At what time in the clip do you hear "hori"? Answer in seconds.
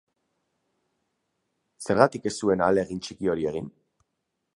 3.35-3.47